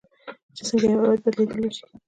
[0.55, 1.83] چې څنګه یو هیواد بدلیدلی شي.